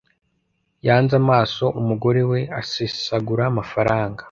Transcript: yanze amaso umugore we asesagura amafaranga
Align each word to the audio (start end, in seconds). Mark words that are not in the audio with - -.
yanze 0.87 1.13
amaso 1.23 1.65
umugore 1.79 2.21
we 2.31 2.39
asesagura 2.61 3.43
amafaranga 3.51 4.19